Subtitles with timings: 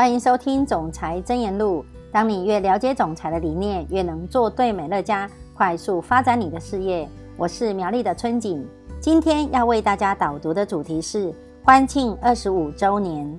[0.00, 1.82] 欢迎收听《总裁真言录》。
[2.10, 7.06] 当你越了解总裁的理念，越能做对美乐家，快速发展你的事业。
[7.36, 8.66] 我是苗栗的春景，
[8.98, 11.30] 今天要为大家导读的主题是
[11.62, 13.38] 欢庆二十五周年。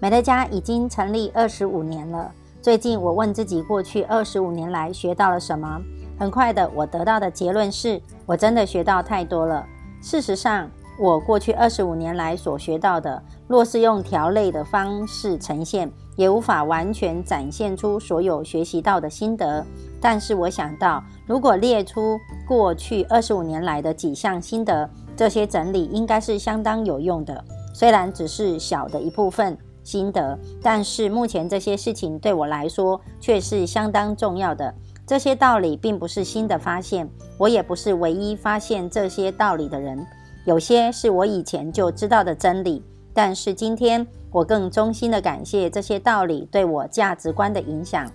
[0.00, 2.32] 美乐家已经成立二十五年了。
[2.62, 5.82] 最近我问自己，过去二十五年来学到了什么？
[6.18, 9.66] 很快的，我得到的结论是，我真的学到太多了。
[10.00, 19.64] 事实上，我过去二十五年来所学到的，若是用条类的方式呈现，也无法完全展现出所有学习到的心得。
[20.00, 27.42] 但是我想到，如果列出过去二十五年来的几项心得，这些整理应该是相当有用的。
[27.74, 34.74] 虽然只是小的一部分心得，但是目前这些事情对我来说却是相当重要的。
[35.06, 40.06] 这些道理并不是新的发现，我也不是唯一发现这些道理的人。
[40.44, 42.82] 有些是我以前就知道的真理，
[43.18, 48.08] 但是今天我更衷心的感谢这些道理对我价值观的影响。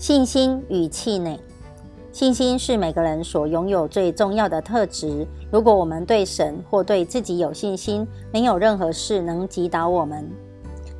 [0.00, 1.38] 信心与气馁，
[2.10, 5.24] 信心是每个人所拥有最重要的特质。
[5.48, 10.28] 如果我们对神或对自己有信心，没有任何事能击倒我们。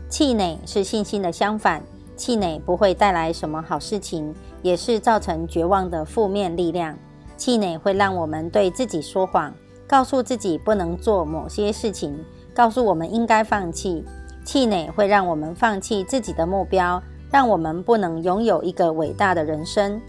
[0.08, 1.82] 气馁是信心的相反，
[2.14, 6.96] 气馁不会带来什么好事情，也是造成绝望的负面力量。
[7.36, 9.52] 气馁会让我们对自己说谎，
[9.86, 14.04] 告诉自己不能做某些事情，告诉我们应该放弃。
[14.44, 20.00] 气馁会让我们放弃自己的目标，让我们不能拥有一个伟大的人生。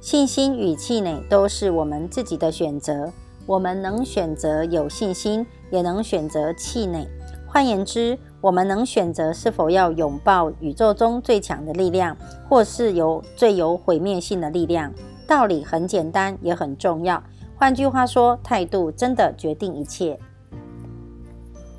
[0.00, 3.12] 信心与气馁都是我们自己的选择，
[3.46, 7.08] 我们能选择有信心，也能选择气馁。
[7.46, 12.16] 换言之，我们能选择是否要拥抱宇宙中最强的力量，
[12.48, 14.92] 或是有最有毁灭性的力量。
[15.26, 17.22] 道理很简单，也很重要。
[17.56, 20.18] 换句话说，态度真的决定一切。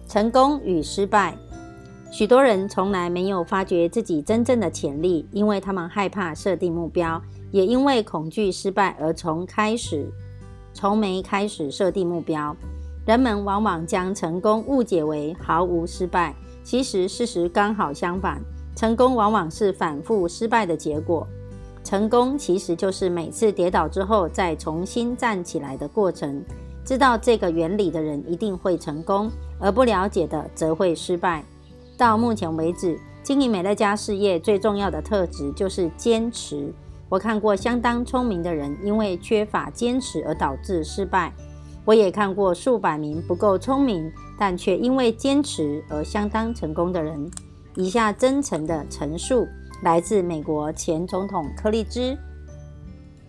[0.08, 1.38] 成功与失败，
[2.12, 7.22] 许多人从来没有发掘自己真正的潜力，因为他们害怕设定目标，
[7.52, 10.10] 也因为恐惧失败而从开始
[10.74, 12.56] 从没开始设定目标。
[13.06, 16.34] 人们往往将成功误解为毫无失败，
[16.64, 18.42] 其实事实刚好相反，
[18.76, 21.28] 成功往往是反复失败的结果。
[21.86, 26.44] 成功其实就是每次跌倒之后再重新站起来的过程。
[26.84, 29.30] 知道这个原理的人一定会成功，
[29.60, 31.46] 而不了解的则会失败。
[31.96, 36.74] 到目前为止，经营美乐家事业最重要的特质就是坚持。
[37.08, 41.32] 我看过相当聪明的人因为缺乏坚持而导致失败，
[41.86, 47.30] 我也看过数百名不够聪明但却因为坚持而相当成功的人。
[47.76, 49.48] 以下真诚的陈述。
[49.86, 52.18] 来自美国前总统柯立芝。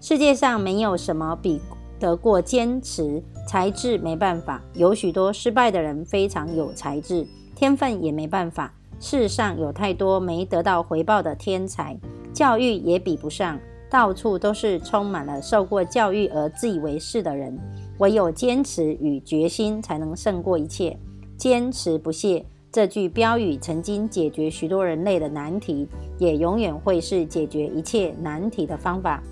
[0.01, 1.61] 世界上没有什么比
[2.01, 4.63] 得过坚持，才智没办法。
[4.73, 8.73] 有许多失败的人非常有才智，天分也没办法。
[8.99, 11.95] 世上有太多没得到回报的天才，
[12.33, 13.61] 教育也比不上。
[13.91, 17.57] 到处都是充满了受过教育而自以为是的人。
[17.99, 20.99] 唯有坚持与决心，才能胜过一切。
[21.37, 22.47] 坚持不懈。
[22.77, 25.89] 这句标语曾经解决许多人类的难题，
[26.19, 29.23] 也永远会是解决一切难题的方法。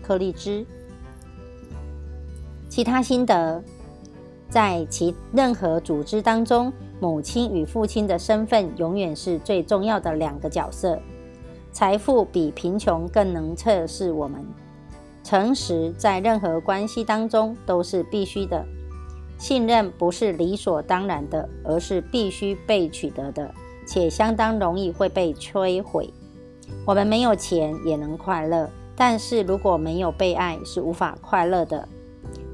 [0.00, 0.64] 柯立芝。
[2.68, 3.60] 其他心得，
[4.48, 10.96] 在其任何组织当中，母亲与父亲的身份永远是最重要的两个角色。
[11.72, 14.46] 财富比贫穷更能测试我们。
[15.24, 18.64] 诚实在任何关系当中都是必须的。
[19.42, 23.52] 信任不是理所当然的，而是必须被取得的，
[23.84, 26.08] 且相当容易会被摧毁。
[26.86, 31.88] 我们没有钱也能快乐，但是如果没有被爱，是无法快乐的。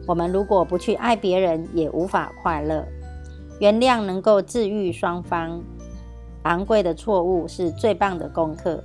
[0.06, 2.82] 我们如果不去爱别人，也无法快乐。
[3.60, 5.60] 原谅能够治愈双方。
[6.44, 8.82] 昂贵的错误是最棒的功课。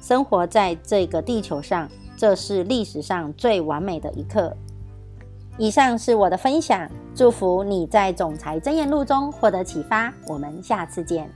[0.00, 4.56] 生活在这个地球上，这是历史上最完美的一刻。
[5.56, 10.12] 以上是我的分享，祝福你在《总裁真言录》中获得启发。
[10.26, 11.30] 我们下次见。